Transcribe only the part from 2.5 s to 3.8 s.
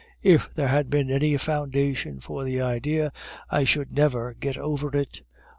idea, I